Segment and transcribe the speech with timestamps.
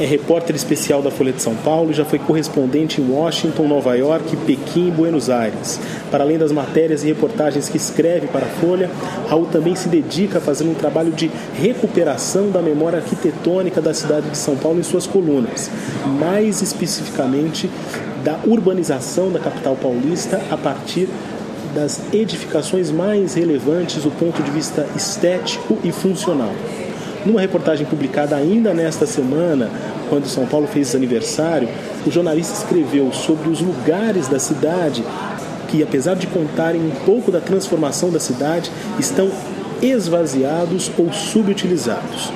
[0.00, 3.94] é repórter especial da Folha de São Paulo e já foi correspondente em Washington, Nova
[3.94, 5.78] York, Pequim e Buenos Aires.
[6.10, 8.90] Para além das matérias e reportagens que escreve para a Folha,
[9.28, 14.30] Raul também se dedica a fazer um trabalho de recuperação da memória arquitetônica da cidade
[14.30, 15.70] de São Paulo em suas colunas,
[16.18, 17.68] mais especificamente
[18.24, 21.08] da urbanização da capital paulista a partir
[21.74, 26.52] das edificações mais relevantes do ponto de vista estético e funcional.
[27.24, 29.70] Numa reportagem publicada ainda nesta semana,
[30.08, 31.68] quando São Paulo fez aniversário,
[32.06, 35.04] o jornalista escreveu sobre os lugares da cidade
[35.68, 39.30] que, apesar de contarem um pouco da transformação da cidade, estão
[39.82, 42.32] esvaziados ou subutilizados.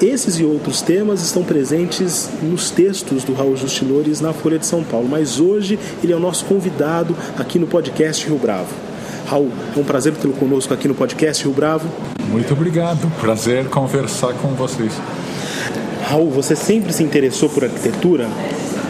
[0.00, 4.84] Esses e outros temas estão presentes nos textos do Raul Justilores na Folha de São
[4.84, 8.87] Paulo, mas hoje ele é o nosso convidado aqui no podcast Rio Bravo.
[9.28, 11.86] Raul, é um prazer tê-lo conosco aqui no podcast Rio Bravo.
[12.30, 14.90] Muito obrigado, prazer conversar com vocês.
[16.04, 18.26] Raul, você sempre se interessou por arquitetura?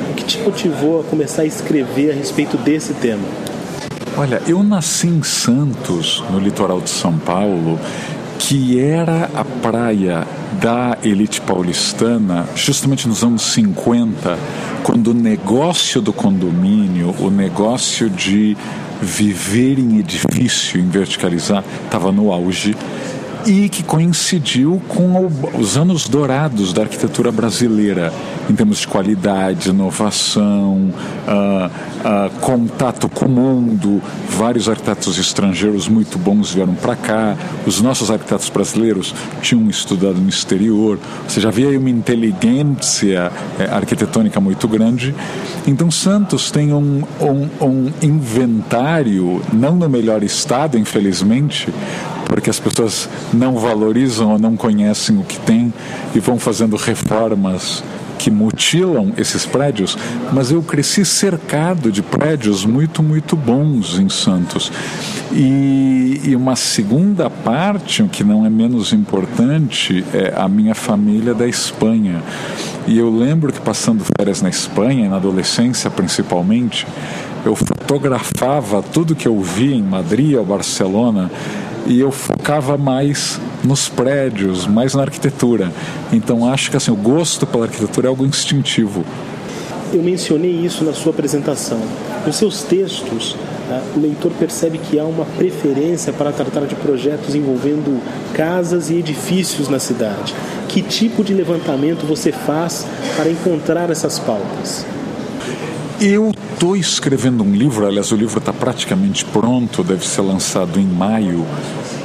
[0.09, 3.25] O que te motivou a começar a escrever a respeito desse tema?
[4.17, 7.77] Olha, eu nasci em Santos, no litoral de São Paulo,
[8.39, 10.25] que era a praia
[10.63, 14.39] da elite paulistana, justamente nos anos 50,
[14.85, 18.57] quando o negócio do condomínio, o negócio de
[19.01, 22.77] viver em edifício, em verticalizar, estava no auge
[23.49, 25.27] e que coincidiu com
[25.59, 28.13] os anos dourados da arquitetura brasileira,
[28.49, 30.93] em termos de qualidade, inovação,
[31.27, 34.03] uh, uh, contato com o mundo.
[34.29, 40.29] Vários arquitetos estrangeiros muito bons vieram para cá, os nossos arquitetos brasileiros tinham estudado no
[40.29, 45.15] exterior, você já havia uma inteligência é, arquitetônica muito grande.
[45.67, 51.73] Então, Santos tem um, um, um inventário, não no melhor estado, infelizmente,
[52.29, 55.73] porque as pessoas não valorizam ou não conhecem o que tem
[56.15, 57.83] e vão fazendo reformas
[58.19, 59.97] que mutilam esses prédios,
[60.33, 64.71] mas eu cresci cercado de prédios muito, muito bons em Santos.
[65.33, 71.47] E, e, uma segunda parte, que não é menos importante, é a minha família da
[71.47, 72.23] Espanha.
[72.87, 76.87] E eu lembro que passando férias na Espanha, na adolescência principalmente,
[77.45, 81.31] eu fotografava tudo que eu via em Madrid ou Barcelona
[81.89, 85.73] e eu focava mais nos prédios, mais na arquitetura.
[86.13, 89.05] Então acho que assim, o gosto pela arquitetura é algo instintivo.
[89.93, 91.81] Eu mencionei isso na sua apresentação.
[92.27, 93.35] Nos seus textos,
[93.67, 98.03] tá, o leitor percebe que há uma preferência para tratar de projetos envolvendo
[98.35, 100.35] casas e edifícios na cidade.
[100.69, 104.85] Que tipo de levantamento você faz para encontrar essas pautas?
[105.99, 110.85] Eu estou escrevendo um livro, aliás, o livro está praticamente pronto, deve ser lançado em
[110.85, 111.47] maio,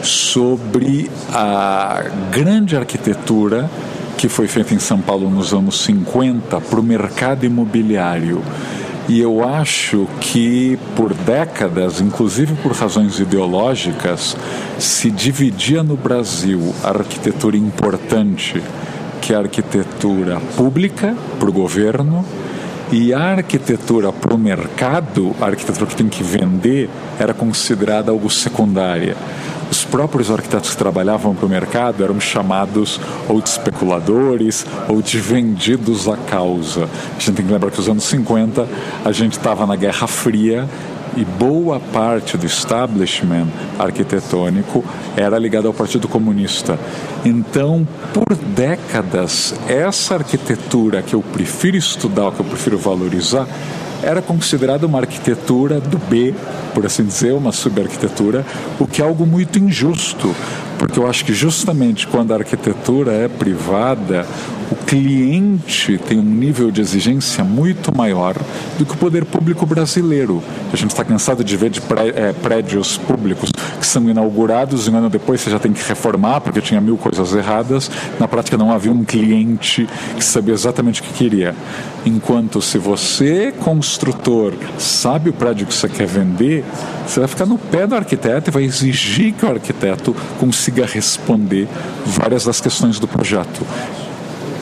[0.03, 3.67] sobre a grande arquitetura
[4.15, 8.43] que foi feita em São Paulo nos anos 50 para o mercado imobiliário.
[9.09, 14.37] E eu acho que por décadas, inclusive por razões ideológicas,
[14.77, 18.61] se dividia no Brasil a arquitetura importante,
[19.19, 22.23] que é a arquitetura pública para o governo,
[22.93, 26.87] e a arquitetura para o mercado, a arquitetura que tem que vender,
[27.19, 29.17] era considerada algo secundária.
[29.71, 35.17] Os próprios arquitetos que trabalhavam para o mercado eram chamados ou de especuladores ou de
[35.17, 36.83] vendidos à causa.
[36.83, 38.67] A gente tem que lembrar que nos anos 50
[39.03, 40.69] a gente estava na Guerra Fria
[41.15, 43.47] e boa parte do establishment
[43.77, 44.83] arquitetônico
[45.15, 46.79] era ligado ao Partido Comunista.
[47.23, 53.47] Então, por décadas, essa arquitetura que eu prefiro estudar, que eu prefiro valorizar,
[54.01, 56.35] era considerada uma arquitetura do B,
[56.73, 58.45] por assim dizer, uma subarquitetura,
[58.77, 60.35] o que é algo muito injusto,
[60.77, 64.25] porque eu acho que justamente quando a arquitetura é privada,
[64.71, 68.35] o cliente tem um nível de exigência muito maior
[68.77, 70.41] do que o poder público brasileiro.
[70.71, 71.81] A gente está cansado de ver de
[72.15, 76.41] é, prédios públicos que são inaugurados e um ano depois você já tem que reformar
[76.41, 77.91] porque tinha mil coisas erradas.
[78.19, 81.53] Na prática não havia um cliente que sabia exatamente o que queria.
[82.05, 86.65] Enquanto se você, construtor, sabe o prédio que você quer vender,
[87.07, 91.67] você vai ficar no pé do arquiteto e vai exigir que o arquiteto consiga responder
[92.05, 93.65] várias das questões do projeto.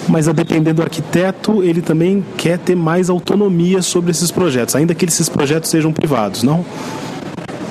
[0.07, 4.95] Mas a depender do arquiteto, ele também quer ter mais autonomia sobre esses projetos, ainda
[4.95, 6.65] que esses projetos sejam privados, não?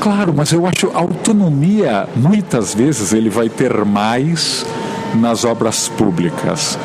[0.00, 4.64] Claro, mas eu acho autonomia, muitas vezes ele vai ter mais
[5.14, 6.78] nas obras públicas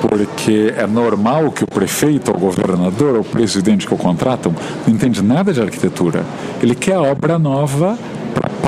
[0.00, 4.54] porque é normal que o prefeito, o governador, o presidente que o contratam
[4.86, 6.24] não entende nada de arquitetura.
[6.62, 7.98] Ele quer obra nova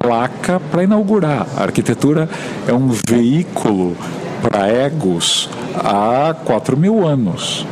[0.02, 1.46] placa para inaugurar.
[1.56, 2.28] A arquitetura
[2.66, 3.96] é um veículo
[4.42, 7.64] para egos há 4 mil anos.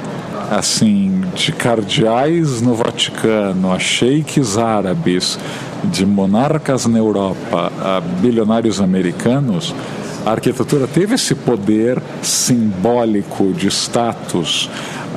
[0.51, 5.39] Assim, de cardeais no Vaticano, a sheiks árabes,
[5.85, 9.73] de monarcas na Europa, a bilionários americanos,
[10.27, 14.69] a arquitetura teve esse poder simbólico de status.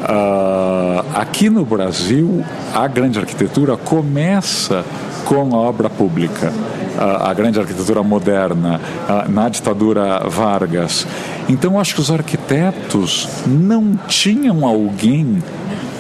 [0.04, 2.44] Uh, aqui no Brasil,
[2.74, 4.86] a grande arquitetura começa
[5.26, 6.54] com a obra pública.
[6.98, 8.80] A grande arquitetura moderna,
[9.28, 11.08] na ditadura Vargas.
[11.50, 15.42] Então, acho que os arquitetos não tinham alguém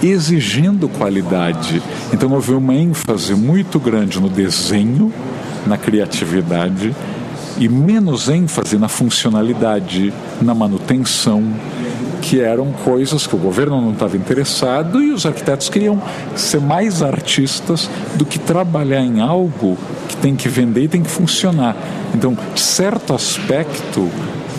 [0.01, 1.81] exigindo qualidade.
[2.13, 5.11] Então, houve uma ênfase muito grande no desenho,
[5.65, 6.93] na criatividade
[7.57, 11.43] e menos ênfase na funcionalidade, na manutenção,
[12.21, 16.01] que eram coisas que o governo não estava interessado e os arquitetos queriam
[16.35, 19.77] ser mais artistas do que trabalhar em algo
[20.07, 21.75] que tem que vender e tem que funcionar.
[22.13, 24.09] Então, certo aspecto,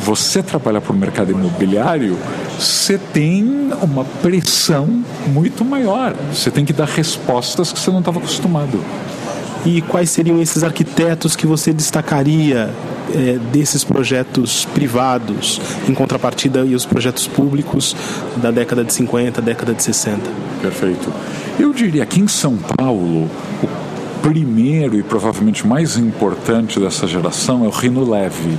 [0.04, 2.18] você trabalhar para o mercado imobiliário,
[2.58, 6.14] você tem uma pressão muito maior.
[6.32, 8.78] Você tem que dar respostas que você não estava acostumado.
[9.64, 12.68] E quais seriam esses arquitetos que você destacaria
[13.14, 15.58] é, desses projetos privados,
[15.88, 17.96] em contrapartida e os projetos públicos
[18.36, 20.20] da década de 50, década de 60?
[20.60, 21.10] Perfeito.
[21.58, 23.30] Eu diria que em São Paulo,
[23.62, 23.83] o
[24.24, 28.56] primeiro e provavelmente mais importante dessa geração é o Rino Leve.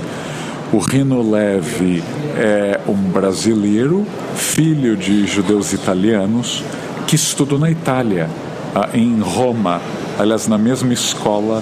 [0.72, 2.04] O Rino Leve
[2.36, 6.62] é um brasileiro, filho de judeus italianos,
[7.08, 8.30] que estudou na Itália,
[8.94, 9.80] em Roma,
[10.16, 11.60] aliás, na mesma escola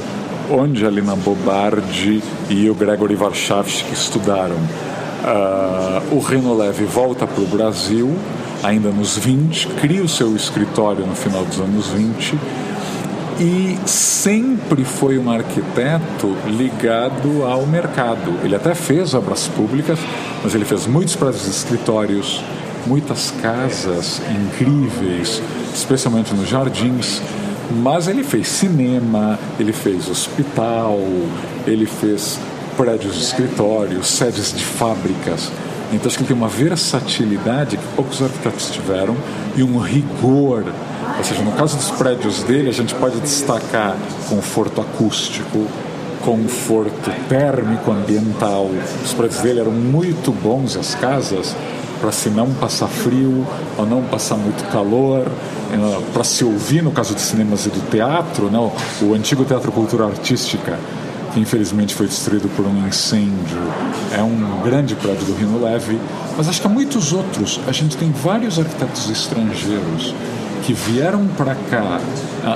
[0.50, 4.57] onde a Lina Bobardi e o Gregory Warshawski estudaram.
[4.57, 8.15] Uh, o Reno Leve volta para o Brasil,
[8.62, 12.63] ainda nos 20, cria o seu escritório no final dos anos 20
[13.39, 18.39] e sempre foi um arquiteto ligado ao mercado.
[18.43, 19.99] Ele até fez obras públicas,
[20.43, 22.43] mas ele fez muitos prédios escritórios,
[22.87, 25.43] muitas casas incríveis,
[25.75, 27.21] especialmente nos jardins.
[27.83, 30.99] Mas ele fez cinema, ele fez hospital,
[31.67, 32.39] ele fez
[32.77, 35.51] prédios de escritórios, sedes de fábricas.
[35.93, 39.17] Então acho que ele tem uma versatilidade que poucos arquitetos tiveram
[39.57, 40.65] e um rigor.
[41.16, 43.96] Ou seja, no caso dos prédios dele, a gente pode destacar
[44.28, 45.66] conforto acústico,
[46.25, 48.69] conforto térmico ambiental.
[49.05, 51.55] Os prédios dele eram muito bons, as casas,
[52.00, 53.46] para se não passar frio
[53.78, 55.26] ou não passar muito calor,
[55.72, 58.58] eh, para se ouvir, no caso de cinemas e do teatro, né,
[59.00, 60.78] o antigo Teatro Cultura Artística,
[61.32, 63.58] que infelizmente foi destruído por um incêndio,
[64.12, 65.99] é um grande prédio do Rino Leve,
[66.37, 67.61] mas acho que há muitos outros.
[67.66, 70.14] A gente tem vários arquitetos estrangeiros
[70.64, 72.00] que vieram para cá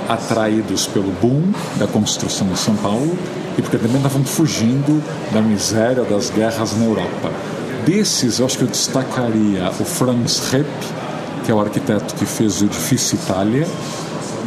[0.09, 3.17] atraídos pelo boom da construção em São Paulo
[3.57, 5.03] e porque também estavam fugindo
[5.33, 7.31] da miséria das guerras na Europa.
[7.85, 10.69] Desses, eu acho que eu destacaria o Franz Repp,
[11.45, 13.67] que é o arquiteto que fez o edifício Itália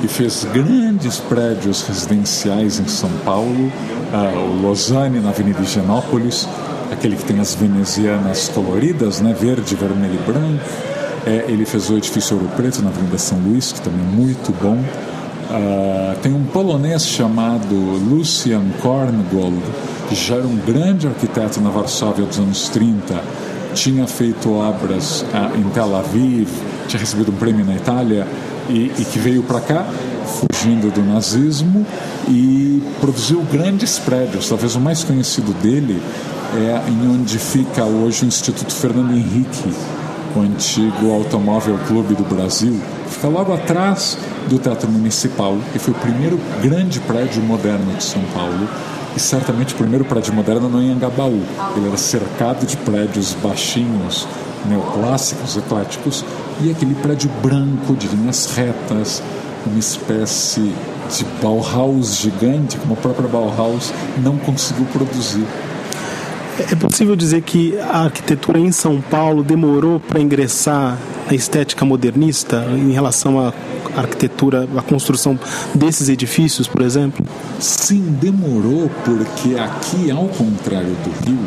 [0.03, 3.71] e fez grandes prédios residenciais em São Paulo,
[4.13, 6.47] uh, o Lausanne na Avenida Higienópolis,
[6.91, 10.90] aquele que tem as venezianas coloridas, né, verde, vermelho e branco.
[11.25, 14.51] É, ele fez o edifício Ouro Preto na Avenida São Luís, que também é muito
[14.61, 14.77] bom.
[14.77, 19.61] Uh, tem um polonês chamado Lucian Korngold,
[20.07, 23.21] que já era um grande arquiteto na Varsóvia dos anos 30,
[23.73, 26.49] tinha feito obras uh, em Tel Aviv,
[26.87, 28.25] tinha recebido um prêmio na Itália
[28.69, 29.85] e, e que veio para cá
[30.31, 31.85] fugindo do nazismo
[32.27, 34.47] e produziu grandes prédios.
[34.47, 36.01] Talvez o mais conhecido dele
[36.55, 39.69] é em onde fica hoje o Instituto Fernando Henrique,
[40.39, 42.79] o antigo Automóvel Clube do Brasil.
[43.07, 44.17] Fica logo atrás
[44.49, 48.67] do Teatro Municipal e foi o primeiro grande prédio moderno de São Paulo
[49.15, 51.41] e certamente o primeiro prédio moderno não em Angabaú.
[51.75, 54.27] Ele era cercado de prédios baixinhos,
[54.65, 56.25] neoclássicos, ecléticos,
[56.61, 59.21] e aquele prédio branco de linhas retas,
[59.65, 60.73] uma espécie
[61.15, 63.91] de Bauhaus gigante, como a própria Bauhaus
[64.23, 65.45] não conseguiu produzir.
[66.69, 72.65] É possível dizer que a arquitetura em São Paulo demorou para ingressar a estética modernista
[72.75, 73.53] em relação à
[73.97, 75.39] arquitetura, à construção
[75.73, 77.25] desses edifícios, por exemplo?
[77.59, 81.39] Sim, demorou porque aqui, ao contrário do Rio,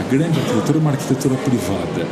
[0.00, 2.06] a grande arquitetura é uma arquitetura privada.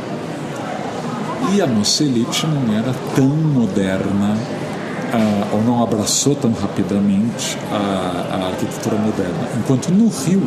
[1.53, 4.37] E a nossa elite não era tão moderna
[5.51, 9.47] ou não abraçou tão rapidamente a, a arquitetura moderna.
[9.57, 10.41] Enquanto no Rio,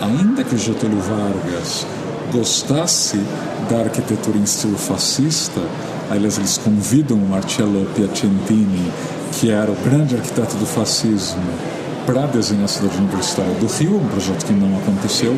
[0.00, 1.86] ainda que Getúlio Vargas
[2.32, 3.20] gostasse
[3.68, 5.60] da arquitetura em estilo fascista,
[6.10, 8.92] aliás, eles convidam o Marcello Piacentini,
[9.32, 11.42] que era o grande arquiteto do fascismo,
[12.06, 15.36] para desenhar a cidade universitária do Rio, um projeto que não aconteceu,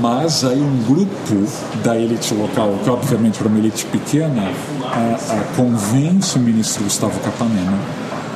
[0.00, 1.46] mas aí um grupo
[1.82, 4.52] da elite local, que obviamente para uma elite pequena,
[4.84, 7.78] a, a convence o ministro Gustavo Capanema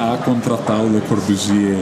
[0.01, 1.79] a contratar o Le Corbusier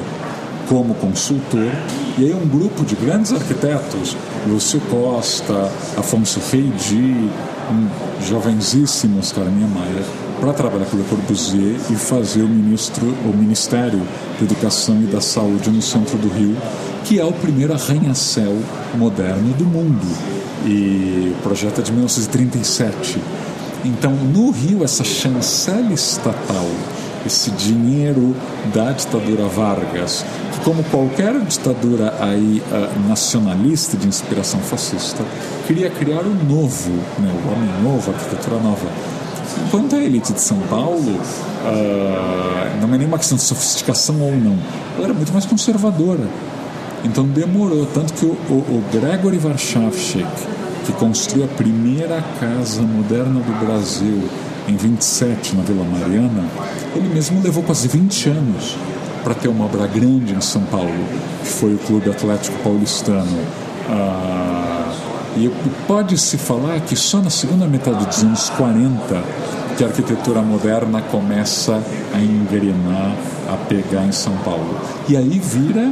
[0.73, 1.71] como consultor,
[2.17, 4.17] e aí um grupo de grandes arquitetos,
[4.49, 7.29] Lúcio Costa, Afonso Reidi,
[7.71, 10.02] um Oscar Niemeyer,
[10.41, 14.00] para trabalhar com o Le Corbusier e fazer o, ministro, o Ministério
[14.38, 16.57] da Educação e da Saúde no centro do Rio,
[17.05, 18.57] que é o primeiro arranha-céu
[18.95, 20.07] moderno do mundo.
[20.64, 23.21] E o projeto é de 1937.
[23.85, 26.67] Então, no Rio, essa chancela estatal,
[27.26, 28.35] esse dinheiro
[28.75, 35.25] da ditadura Vargas, que como qualquer ditadura aí uh, nacionalista de inspiração fascista,
[35.67, 38.87] queria criar o novo, né, o homem novo, a arquitetura nova.
[39.67, 44.59] Enquanto a elite de São Paulo uh, não é nenhuma questão de sofisticação ou não,
[44.97, 46.26] ela era muito mais conservadora.
[47.05, 50.26] Então demorou, tanto que o, o, o Gregory Warszawczyk,
[50.87, 54.23] que construiu a primeira casa moderna do Brasil
[54.69, 56.45] em 27, na Vila Mariana,
[56.95, 58.76] ele mesmo levou quase 20 anos
[59.25, 60.90] para ter uma obra grande em São Paulo,
[61.42, 63.40] que foi o Clube Atlético Paulistano.
[63.88, 64.92] Ah,
[65.37, 65.50] e
[65.87, 69.23] pode-se falar que só na segunda metade dos anos 40
[69.76, 71.83] que a arquitetura moderna começa
[72.14, 73.14] a engrenar,
[73.49, 74.76] a pegar em São Paulo.
[75.09, 75.91] E aí vira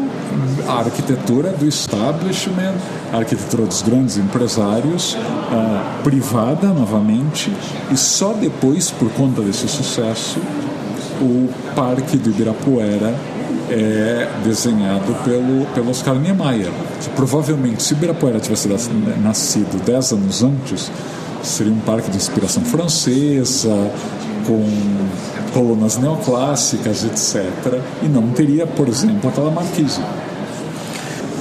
[0.68, 2.74] a arquitetura do establishment,
[3.12, 7.52] a arquitetura dos grandes empresários, uh, privada novamente,
[7.90, 10.38] e só depois, por conta desse sucesso,
[11.20, 13.14] o Parque do Ibirapuera
[13.70, 16.70] é desenhado pelo, pelo Oscar Niemeyer.
[17.00, 18.68] Que provavelmente, se Ibirapuera tivesse
[19.22, 20.90] nascido 10 anos antes,
[21.42, 23.90] seria um parque de inspiração francesa,
[24.46, 24.64] com
[25.52, 27.80] colunas neoclássicas, etc.
[28.02, 30.00] E não teria, por exemplo, aquela marquise.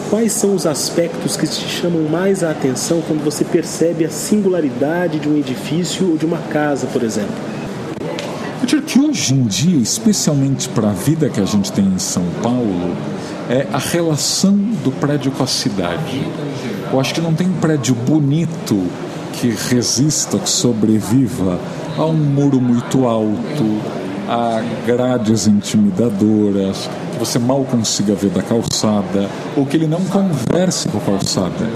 [0.09, 5.19] Quais são os aspectos que te chamam mais a atenção quando você percebe a singularidade
[5.19, 7.35] de um edifício ou de uma casa, por exemplo?
[8.59, 11.99] Eu diria que hoje em dia, especialmente para a vida que a gente tem em
[11.99, 12.95] São Paulo,
[13.49, 16.21] é a relação do prédio com a cidade.
[16.91, 18.87] Eu acho que não tem prédio bonito
[19.33, 21.59] que resista, que sobreviva
[21.97, 23.81] a um muro muito alto,
[24.27, 30.87] a grades intimidadoras, que você mal consiga ver da calçada, ou que ele não converse
[30.87, 31.69] com a calçada.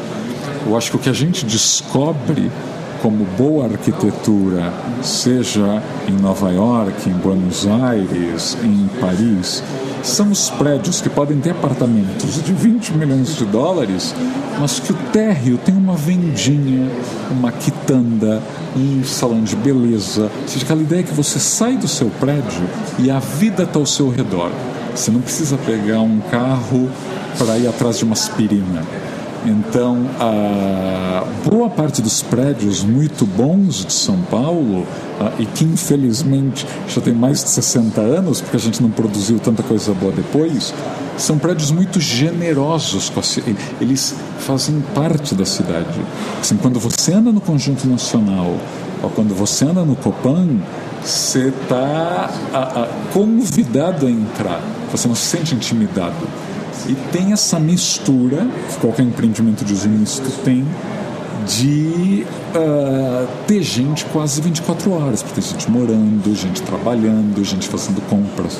[0.65, 2.50] Eu acho que o que a gente descobre
[3.03, 9.62] como boa arquitetura, seja em Nova York, em Buenos Aires, em Paris,
[10.01, 14.15] são os prédios que podem ter apartamentos de 20 milhões de dólares,
[14.57, 16.89] mas que o térreo tem uma vendinha,
[17.29, 18.41] uma quitanda,
[18.74, 20.31] um salão de beleza.
[20.41, 22.63] Ou seja, aquela ideia que você sai do seu prédio
[23.00, 24.50] e a vida está ao seu redor.
[24.95, 26.89] Você não precisa pegar um carro
[27.38, 28.81] para ir atrás de uma aspirina
[29.45, 34.85] então, a boa parte dos prédios muito bons de São Paulo,
[35.38, 39.62] e que infelizmente já tem mais de 60 anos, porque a gente não produziu tanta
[39.63, 40.73] coisa boa depois,
[41.17, 43.12] são prédios muito generosos.
[43.79, 46.00] Eles fazem parte da cidade.
[46.39, 48.55] Assim, quando você anda no Conjunto Nacional,
[49.01, 50.57] ou quando você anda no Copan,
[51.03, 52.29] você está
[53.13, 54.62] convidado a entrar.
[54.91, 56.15] Você não se sente intimidado
[56.87, 60.65] e tem essa mistura, que qualquer empreendimento de misto tem,
[61.45, 62.25] de
[62.55, 68.59] uh, ter gente quase 24 horas, porque tem gente morando, gente trabalhando, gente fazendo compras.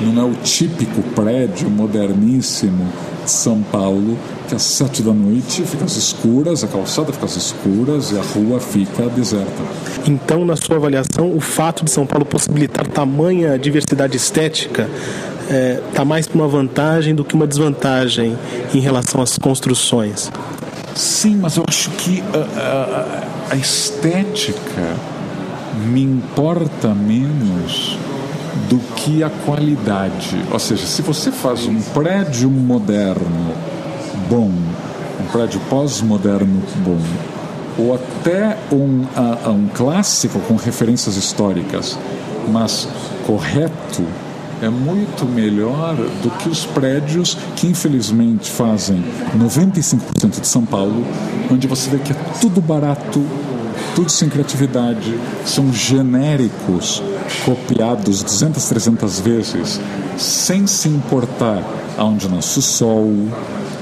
[0.00, 2.84] Não é o típico prédio moderníssimo
[3.24, 4.18] de São Paulo
[4.48, 8.22] que às sete da noite fica às escuras, a calçada fica às escuras e a
[8.22, 9.62] rua fica deserta.
[10.06, 14.88] Então, na sua avaliação, o fato de São Paulo possibilitar tamanha diversidade estética
[15.44, 18.36] está é, tá mais para uma vantagem do que uma desvantagem
[18.72, 20.30] em relação às construções.
[20.94, 24.96] Sim, mas eu acho que a, a, a estética
[25.86, 27.98] me importa menos
[28.68, 30.40] do que a qualidade.
[30.50, 33.54] Ou seja, se você faz um prédio moderno
[34.28, 34.50] bom,
[35.20, 37.00] um prédio pós-moderno bom,
[37.76, 41.98] ou até um, uh, um clássico com referências históricas,
[42.48, 42.88] mas
[43.26, 44.04] correto,
[44.64, 49.04] é muito melhor do que os prédios que infelizmente fazem
[49.36, 51.04] 95% de São Paulo,
[51.50, 53.22] onde você vê que é tudo barato,
[53.94, 57.02] tudo sem criatividade, são genéricos,
[57.44, 59.80] copiados 200, 300 vezes,
[60.16, 61.62] sem se importar
[61.98, 63.12] aonde nasce o sol,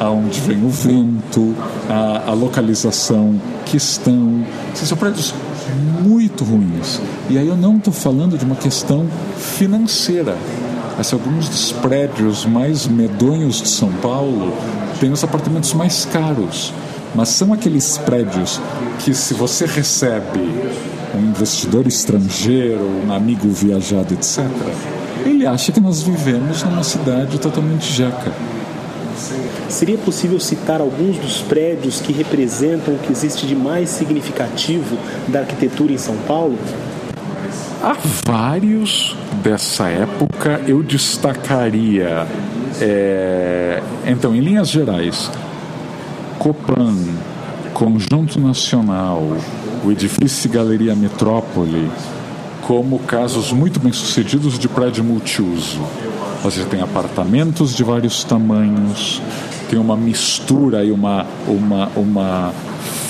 [0.01, 1.55] aonde vem o vento,
[1.89, 4.45] a, a localização que estão.
[4.75, 5.33] São prédios
[6.03, 7.01] muito ruins.
[7.31, 10.37] E aí eu não estou falando de uma questão financeira.
[11.03, 14.57] Mas alguns dos prédios mais medonhos de São Paulo
[15.01, 16.73] têm os apartamentos mais caros.
[17.13, 18.61] Mas são aqueles prédios
[19.01, 20.39] que, se você recebe
[21.13, 24.45] um investidor estrangeiro, um amigo viajado, etc.,
[25.27, 28.33] ele acha que nós vivemos numa cidade totalmente jeca.
[29.69, 35.41] Seria possível citar alguns dos prédios que representam o que existe de mais significativo da
[35.41, 36.57] arquitetura em São Paulo?
[37.83, 42.29] Há vários dessa época, eu destacaria,
[42.81, 45.29] é, então, em linhas gerais,
[46.39, 46.95] Copan,
[47.75, 49.37] Conjunto Nacional,
[49.85, 51.91] o edifício Galeria Metrópole,
[52.69, 55.81] como casos muito bem sucedidos de prédio multiuso.
[56.45, 59.21] Você tem apartamentos de vários tamanhos,
[59.69, 62.53] tem uma mistura e uma, uma, uma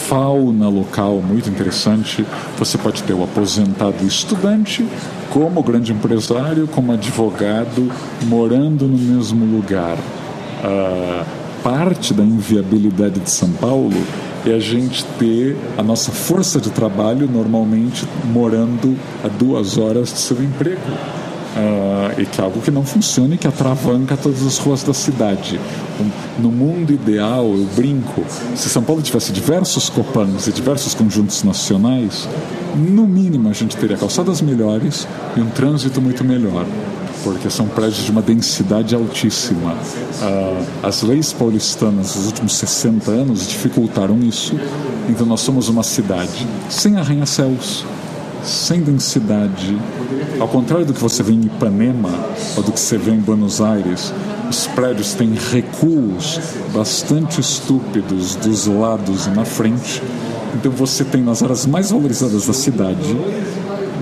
[0.08, 2.24] fauna local muito interessante.
[2.58, 4.86] Você pode ter o aposentado estudante,
[5.30, 7.90] como grande empresário, como advogado,
[8.24, 9.96] morando no mesmo lugar.
[9.96, 11.24] Uh,
[11.62, 13.96] parte da inviabilidade de São Paulo
[14.44, 20.18] é a gente ter a nossa força de trabalho normalmente morando a duas horas de
[20.18, 20.80] seu emprego.
[21.54, 24.94] Uh, e que é algo que não funciona e que atravanca todas as ruas da
[24.94, 25.60] cidade.
[26.38, 28.24] No mundo ideal, eu brinco,
[28.56, 32.26] se São Paulo tivesse diversos copans e diversos conjuntos nacionais,
[32.74, 35.06] no mínimo a gente teria calçadas melhores
[35.36, 36.64] e um trânsito muito melhor
[37.22, 39.72] porque são prédios de uma densidade altíssima.
[39.72, 44.58] Uh, as leis paulistanas dos últimos 60 anos dificultaram isso,
[45.08, 47.84] então nós somos uma cidade sem arranha-céus,
[48.42, 49.76] sem densidade.
[50.38, 52.10] Ao contrário do que você vê em Ipanema
[52.56, 54.12] ou do que você vê em Buenos Aires,
[54.50, 56.40] os prédios têm recuos
[56.74, 60.02] bastante estúpidos dos lados e na frente.
[60.54, 63.16] Então você tem nas áreas mais valorizadas da cidade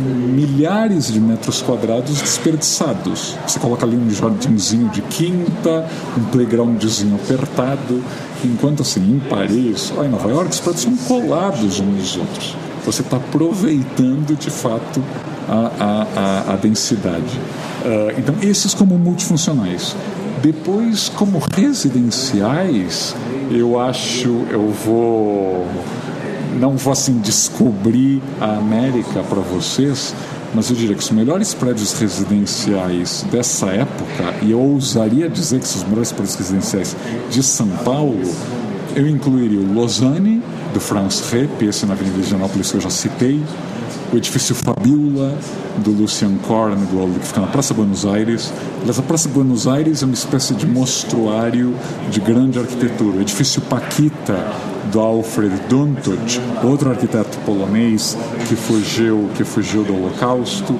[0.01, 3.37] milhares de metros quadrados desperdiçados.
[3.47, 5.87] Você coloca ali um jardinzinho de quinta,
[6.17, 8.03] um playgroundzinho apertado,
[8.43, 12.70] enquanto assim em Paris, ou em Nova York, os prédios são colados uns nos outros
[12.85, 15.03] você está aproveitando de fato
[15.49, 17.39] a, a, a, a densidade.
[17.85, 19.97] Uh, então, esses como multifuncionais.
[20.43, 23.15] Depois, como residenciais,
[23.51, 25.67] eu acho, eu vou.
[26.59, 30.15] Não vou assim descobrir a América para vocês,
[30.55, 35.69] mas eu diria que os melhores prédios residenciais dessa época, e eu ousaria dizer que
[35.69, 36.97] são os melhores prédios residenciais
[37.31, 38.21] de São Paulo,
[38.97, 43.43] eu incluiria o Lausanne, do France Rep, esse na Avenida Higienópolis que eu já citei,
[44.13, 45.39] o edifício Fabiola,
[45.79, 48.53] do Lucian Korngold, que fica na Praça Buenos Aires.
[48.81, 51.75] Aliás, a Praça Buenos Aires é uma espécie de mostruário
[52.11, 53.19] de grande arquitetura.
[53.19, 54.37] O edifício Paquita,
[54.91, 58.17] do Alfred Duntot, outro arquiteto polonês
[58.49, 60.73] que fugiu, que fugiu do Holocausto.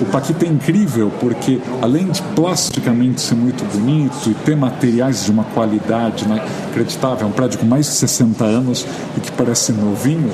[0.00, 5.30] O Paquita é incrível porque, além de plasticamente ser muito bonito e ter materiais de
[5.30, 10.30] uma qualidade inacreditável, é um prédio com mais de 60 anos e que parece novinho,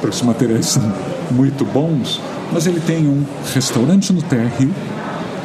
[0.00, 0.92] porque os materiais são
[1.30, 2.20] muito bons,
[2.52, 4.74] mas ele tem um restaurante no térreo,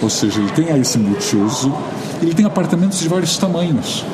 [0.01, 1.73] ou seja, ele tem esse multiuso,
[2.21, 4.05] ele tem apartamentos de vários tamanhos.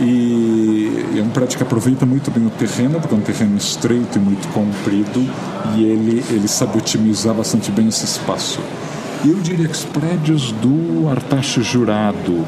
[0.00, 4.18] E é um prédio que aproveita muito bem o terreno, porque é um terreno estreito
[4.18, 5.24] e muito comprido,
[5.76, 8.60] e ele, ele sabe otimizar bastante bem esse espaço.
[9.24, 12.44] Eu diria que os prédios do Artacho Jurado,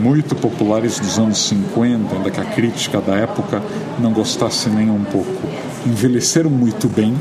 [0.00, 3.62] muito populares dos anos 50, ainda que a crítica da época
[3.98, 5.48] não gostasse nem um pouco,
[5.86, 7.14] envelheceram muito bem,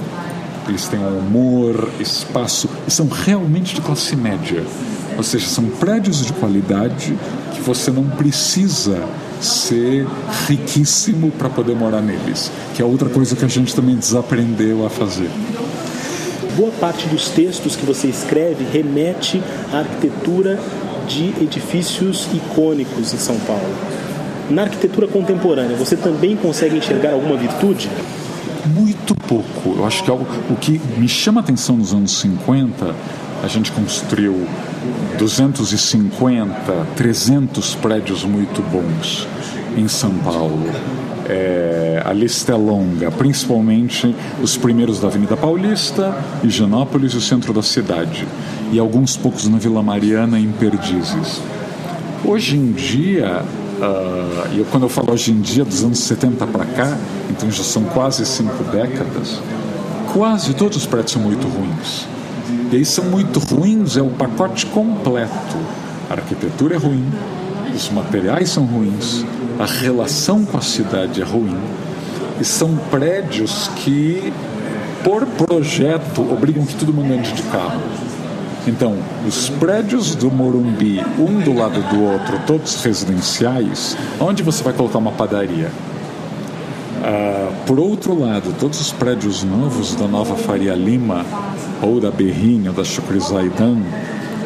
[0.69, 4.63] eles têm um humor, espaço, e são realmente de classe média.
[5.17, 7.17] Ou seja, são prédios de qualidade
[7.53, 9.03] que você não precisa
[9.41, 10.07] ser
[10.47, 14.89] riquíssimo para poder morar neles, que é outra coisa que a gente também desaprendeu a
[14.89, 15.29] fazer.
[16.55, 20.59] Boa parte dos textos que você escreve remete à arquitetura
[21.07, 23.73] de edifícios icônicos em São Paulo.
[24.49, 27.89] Na arquitetura contemporânea, você também consegue enxergar alguma virtude?
[29.09, 29.79] Muito pouco.
[29.79, 32.95] Eu acho que algo, o que me chama a atenção nos anos 50,
[33.43, 34.45] a gente construiu
[35.17, 39.27] 250, 300 prédios muito bons
[39.75, 40.69] em São Paulo.
[41.27, 47.51] É, a lista é longa, principalmente os primeiros da Avenida Paulista, Higienópolis e o centro
[47.51, 48.27] da cidade,
[48.71, 51.41] e alguns poucos na Vila Mariana e em Perdizes.
[52.23, 53.43] Hoje em dia,
[53.81, 56.97] uh, e quando eu falo hoje em dia, dos anos 70 para cá,
[57.29, 59.41] então já são quase cinco décadas,
[60.13, 62.07] quase todos os prédios são muito ruins.
[62.71, 65.57] E aí são muito ruins é o pacote completo.
[66.09, 67.05] A arquitetura é ruim,
[67.75, 69.25] os materiais são ruins,
[69.59, 71.57] a relação com a cidade é ruim.
[72.39, 74.31] E são prédios que,
[75.03, 77.81] por projeto, obrigam que todo mundo ande de carro.
[78.67, 84.73] Então, os prédios do Morumbi, um do lado do outro, todos residenciais, onde você vai
[84.73, 85.71] colocar uma padaria?
[87.01, 91.25] Ah, por outro lado, todos os prédios novos da Nova Faria Lima,
[91.81, 93.77] ou da Berrinha, da Chucrizaidan,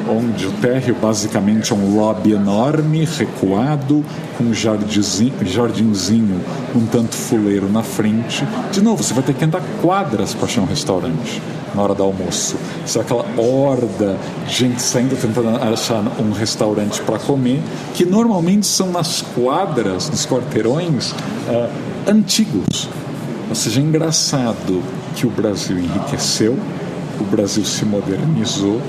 [0.08, 4.06] onde o térreo basicamente é um lobby enorme, recuado,
[4.38, 6.40] com um jardinzinho, jardinzinho
[6.76, 8.46] um tanto fuleiro na frente.
[8.72, 11.42] De novo, você vai ter que andar quadras para achar um restaurante
[11.74, 12.56] na hora do almoço.
[12.86, 17.62] Isso é aquela horda de gente saindo tentando achar um restaurante para comer,
[17.94, 21.70] que normalmente são nas quadras, nos quarteirões uh,
[22.08, 22.88] antigos.
[23.50, 24.82] Ou seja, é engraçado
[25.16, 26.58] que o Brasil enriqueceu,
[27.20, 28.82] o Brasil se modernizou,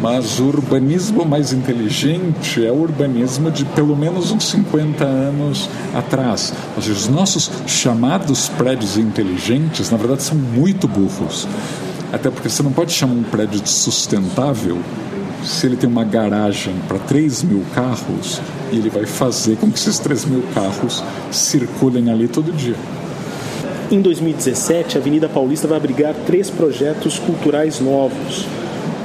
[0.00, 6.52] mas o urbanismo mais inteligente é o urbanismo de pelo menos uns 50 anos atrás.
[6.76, 11.46] Ou seja, os nossos chamados prédios inteligentes, na verdade, são muito burros.
[12.12, 14.78] Até porque você não pode chamar um prédio de sustentável
[15.44, 18.40] se ele tem uma garagem para 3 mil carros
[18.72, 22.76] e ele vai fazer com que esses 3 mil carros circulem ali todo dia.
[23.90, 28.46] Em 2017, a Avenida Paulista vai abrigar três projetos culturais novos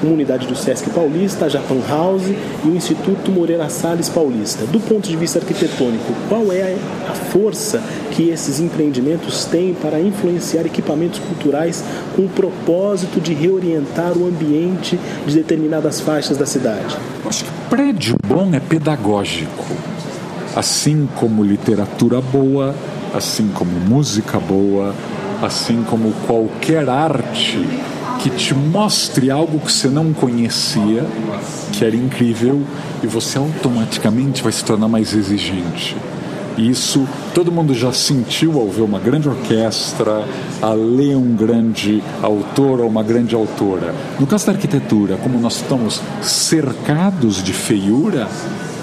[0.01, 2.23] uma unidade do Sesc Paulista, a Japan House
[2.63, 4.65] e o Instituto Moreira Salles Paulista.
[4.65, 6.75] Do ponto de vista arquitetônico, qual é
[7.09, 7.81] a força
[8.11, 11.83] que esses empreendimentos têm para influenciar equipamentos culturais
[12.15, 16.95] com o propósito de reorientar o ambiente de determinadas faixas da cidade?
[17.25, 19.65] Acho que prédio bom é pedagógico.
[20.55, 22.73] Assim como literatura boa,
[23.13, 24.95] assim como música boa,
[25.41, 27.59] assim como qualquer arte
[28.25, 31.05] que te mostre algo que você não conhecia,
[31.71, 32.59] que era incrível,
[33.03, 35.95] e você automaticamente vai se tornar mais exigente.
[36.57, 40.25] Isso todo mundo já sentiu ao ver uma grande orquestra,
[40.59, 43.93] a ler um grande autor ou uma grande autora.
[44.19, 48.27] No caso da arquitetura, como nós estamos cercados de feiura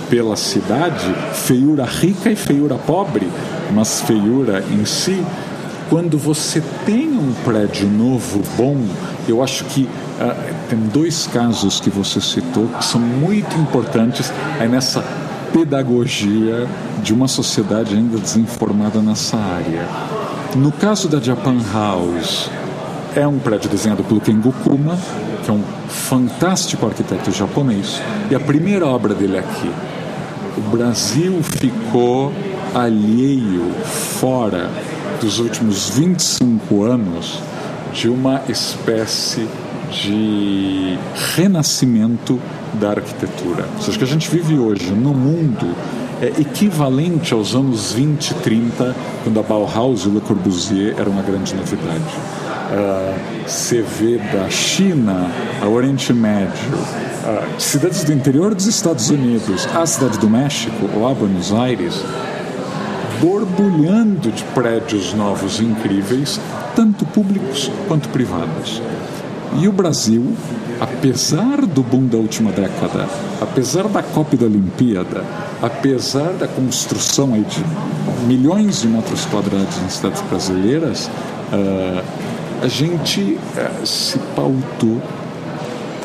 [0.08, 3.26] pela cidade, feiura rica e feiura pobre,
[3.74, 5.20] mas feiura em si,
[5.92, 8.78] quando você tem um prédio novo, bom,
[9.28, 14.70] eu acho que uh, tem dois casos que você citou que são muito importantes aí
[14.70, 15.04] nessa
[15.52, 16.66] pedagogia
[17.02, 19.86] de uma sociedade ainda desinformada nessa área.
[20.56, 22.48] No caso da Japan House,
[23.14, 24.96] é um prédio desenhado pelo Ken Gokuma,
[25.44, 28.00] que é um fantástico arquiteto japonês,
[28.30, 29.70] e a primeira obra dele é aqui.
[30.56, 32.32] O Brasil ficou
[32.74, 34.70] alheio, fora
[35.22, 37.38] dos últimos 25 anos
[37.94, 39.46] de uma espécie
[39.92, 40.98] de
[41.36, 42.40] renascimento
[42.74, 43.68] da arquitetura.
[43.76, 45.76] Ou seja, que a gente vive hoje no mundo
[46.20, 51.12] é equivalente aos anos 20 e 30, quando a Bauhaus e o Le Corbusier eram
[51.12, 52.02] uma grande novidade.
[52.72, 55.30] Uh, você vê da China
[55.60, 61.12] ao Oriente Médio, uh, cidades do interior dos Estados Unidos, a cidade do México, lá
[61.12, 62.02] Buenos Aires,
[63.22, 66.40] borbulhando de prédios novos incríveis,
[66.74, 68.82] tanto públicos quanto privados.
[69.60, 70.34] E o Brasil,
[70.80, 73.08] apesar do boom da última década,
[73.40, 75.24] apesar da Copa da Olimpíada,
[75.62, 77.64] apesar da construção de
[78.26, 82.02] milhões de metros quadrados em cidades brasileiras, uh,
[82.60, 85.00] a gente uh, se pautou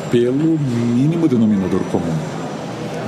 [0.08, 2.37] pelo mínimo denominador comum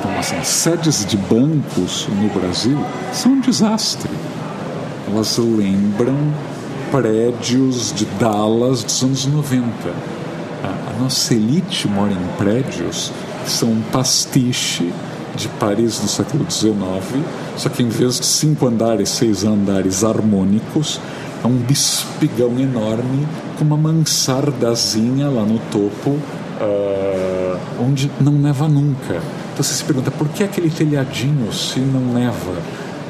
[0.01, 2.79] então, assim, sedes de bancos no Brasil
[3.13, 4.11] são um desastre.
[5.07, 6.17] Elas lembram
[6.91, 9.71] prédios de Dallas dos anos 90.
[10.65, 13.13] A, nossa elite mora em prédios
[13.45, 14.91] que são um pastiche
[15.37, 16.75] de Paris do século XIX,
[17.57, 20.99] só que em vez de cinco andares, seis andares harmônicos,
[21.45, 23.27] é um bispigão enorme
[23.59, 29.21] com uma mansardazinha lá no topo, uh, onde não neva nunca.
[29.61, 32.53] Então você se pergunta por que aquele telhadinho se não neva?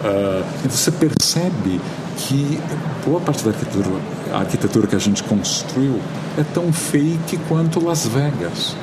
[0.03, 1.81] Uh, e você percebe
[2.17, 2.59] que
[3.07, 3.89] boa parte da arquitetura,
[4.33, 6.01] arquitetura que a gente construiu
[6.37, 8.75] é tão fake quanto Las Vegas.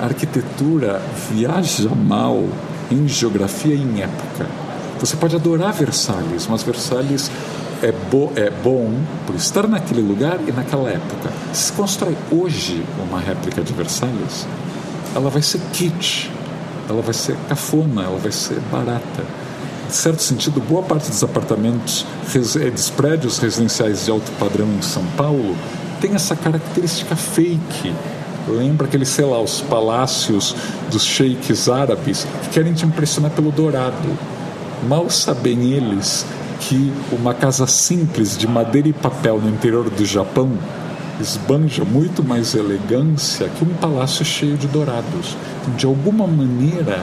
[0.00, 2.42] A arquitetura viaja mal
[2.90, 4.46] em geografia e em época.
[4.98, 7.30] Você pode adorar Versalhes, mas Versalhes
[7.82, 8.94] é, bo é bom
[9.26, 11.30] por estar naquele lugar e naquela época.
[11.52, 14.46] Se constrói hoje uma réplica de Versalhes,
[15.14, 16.30] ela vai ser kitsch,
[16.88, 19.24] ela vai ser cafona, ela vai ser barata.
[19.88, 24.82] Em certo sentido, boa parte dos apartamentos, eh, dos prédios residenciais de alto padrão em
[24.82, 25.56] São Paulo
[26.00, 27.92] tem essa característica fake.
[28.46, 30.54] Lembra aquele, sei lá, os palácios
[30.90, 34.08] dos sheiks árabes que querem te impressionar pelo dourado.
[34.88, 36.24] Mal sabem eles
[36.60, 40.50] que uma casa simples de madeira e papel no interior do Japão
[41.20, 45.36] esbanja muito mais elegância que um palácio cheio de dourados.
[45.76, 47.02] De alguma maneira,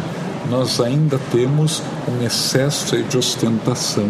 [0.50, 4.10] nós ainda temos um excesso de ostentação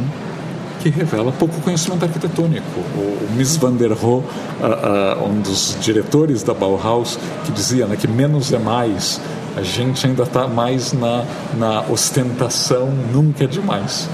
[0.81, 2.79] que revela pouco conhecimento arquitetônico.
[2.95, 4.23] O, o Miss van der Rohe,
[5.27, 9.19] um dos diretores da Bauhaus, que dizia né, que menos é mais.
[9.57, 11.23] A gente ainda está mais na,
[11.57, 14.07] na ostentação, nunca é demais.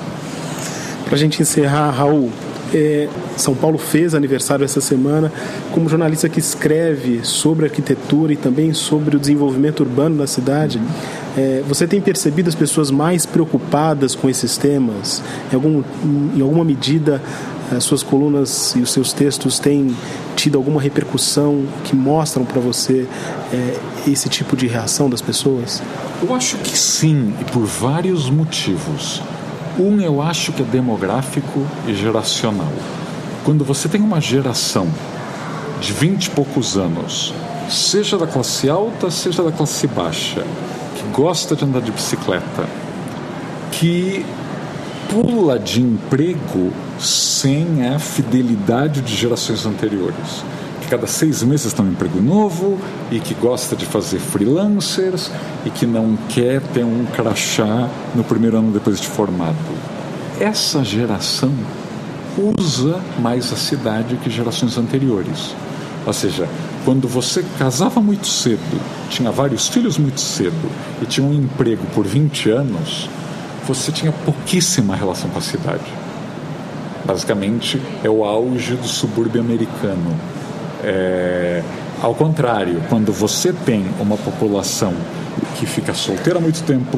[1.06, 2.32] Para a gente encerrar, Raul,
[2.73, 3.07] é,
[3.38, 5.31] São Paulo fez aniversário essa semana.
[5.71, 10.81] Como jornalista que escreve sobre arquitetura e também sobre o desenvolvimento urbano da cidade,
[11.38, 15.21] é, você tem percebido as pessoas mais preocupadas com esses temas?
[15.51, 15.84] Em, algum,
[16.36, 17.21] em alguma medida,
[17.75, 19.95] as suas colunas e os seus textos têm
[20.36, 23.07] tido alguma repercussão que mostram para você
[23.53, 25.81] é, esse tipo de reação das pessoas?
[26.21, 29.21] Eu acho que sim, e por vários motivos.
[29.82, 32.72] Um, eu acho que é demográfico e geracional.
[33.44, 34.88] Quando você tem uma geração
[35.80, 37.34] de vinte e poucos anos,
[37.67, 40.46] seja da classe alta, seja da classe baixa,
[40.96, 42.70] que gosta de andar de bicicleta,
[43.72, 44.24] que
[45.10, 50.44] pula de emprego sem a fidelidade de gerações anteriores.
[50.91, 52.77] Cada seis meses tem um emprego novo
[53.10, 55.32] e que gosta de fazer freelancers
[55.65, 59.56] e que não quer ter um crachá no primeiro ano depois de formado.
[60.38, 61.54] Essa geração
[62.60, 65.56] usa mais a cidade que gerações anteriores.
[66.06, 66.45] Ou seja,
[66.84, 70.69] quando você casava muito cedo, tinha vários filhos muito cedo
[71.01, 73.10] e tinha um emprego por 20 anos,
[73.65, 75.89] você tinha pouquíssima relação com a cidade.
[77.06, 80.31] Basicamente, é o auge do subúrbio americano.
[80.84, 81.62] É...
[82.02, 84.94] Ao contrário, quando você tem uma população
[85.60, 86.98] que fica solteira há muito tempo,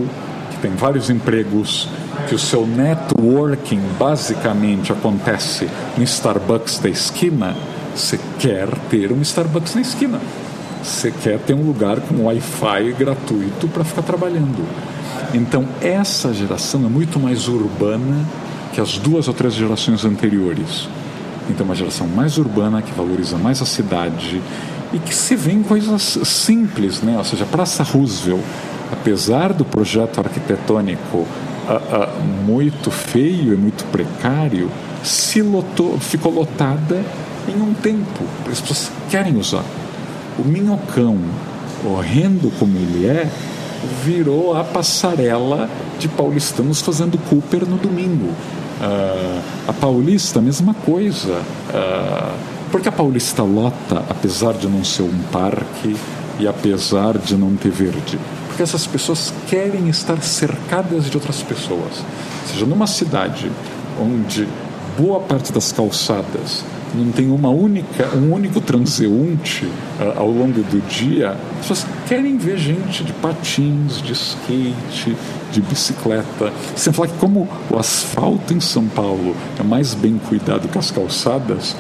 [0.52, 1.90] que tem vários empregos,
[2.30, 5.68] que o seu networking basicamente acontece
[5.98, 7.54] no Starbucks da esquina,
[7.94, 10.22] você quer ter um Starbucks na esquina.
[10.82, 14.66] Você quer ter um lugar com Wi-Fi gratuito para ficar trabalhando.
[15.34, 18.26] Então, essa geração é muito mais urbana
[18.74, 20.88] que as duas ou três gerações anteriores.
[21.50, 24.42] Então, uma geração mais urbana, que valoriza mais a cidade
[24.94, 27.18] e que se vê em coisas simples, né?
[27.18, 28.42] Ou seja, Praça Roosevelt,
[28.92, 31.28] apesar do projeto arquitetônico uh,
[31.68, 34.70] uh, muito feio e muito precário,
[35.04, 37.04] se lotou, ficou lotada
[37.48, 38.24] em um tempo.
[38.50, 39.64] As pessoas querem usar.
[40.38, 41.18] O minhocão,
[41.86, 43.30] horrendo como ele é,
[44.04, 48.34] virou a passarela de paulistanos fazendo Cooper no domingo.
[48.84, 51.42] Uh, a Paulista, mesma coisa.
[51.70, 52.38] Uh,
[52.70, 55.96] porque a Paulista lota, apesar de não ser um parque
[56.38, 58.20] e apesar de não ter verde?
[58.48, 62.04] Porque essas pessoas querem estar cercadas de outras pessoas.
[62.42, 63.50] Ou seja, numa cidade
[64.02, 64.48] onde
[64.98, 70.88] boa parte das calçadas não tem uma única, um único transeunte uh, ao longo do
[70.88, 75.16] dia, as pessoas querem ver gente de patins, de skate,
[75.52, 76.52] de bicicleta.
[76.76, 80.92] Sem falar que como o asfalto em São Paulo é mais bem cuidado que as
[80.92, 81.76] calçadas,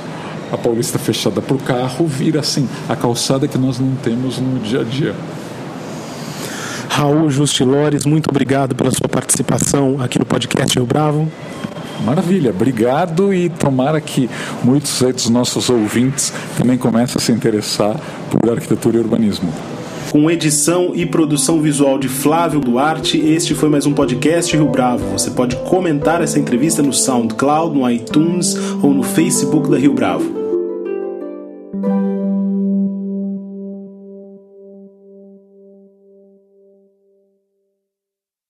[0.52, 4.60] a Paulista fechada para o carro vira assim a calçada que nós não temos no
[4.60, 5.16] dia a dia.
[6.90, 11.28] Raul Justilores, muito obrigado pela sua participação aqui no podcast Rio Bravo.
[12.04, 14.30] Maravilha, obrigado e tomara que
[14.64, 17.96] muitos dos nossos ouvintes também comecem a se interessar
[18.30, 19.52] por arquitetura e urbanismo.
[20.12, 25.04] Com edição e produção visual de Flávio Duarte, este foi mais um podcast Rio Bravo.
[25.18, 30.43] Você pode comentar essa entrevista no SoundCloud, no iTunes ou no Facebook da Rio Bravo.